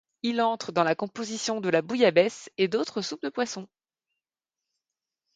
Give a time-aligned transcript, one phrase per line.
[0.23, 3.67] Il entre dans la composition de la bouillabaisse et d'autres soupes de poissons.